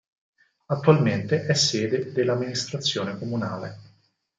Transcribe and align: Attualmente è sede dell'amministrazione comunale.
Attualmente 0.65 1.45
è 1.45 1.53
sede 1.53 2.11
dell'amministrazione 2.11 3.19
comunale. 3.19 3.77